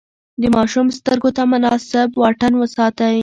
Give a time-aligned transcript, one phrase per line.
[0.41, 3.15] د ماشوم سترګو ته مناسب واټن وساتئ.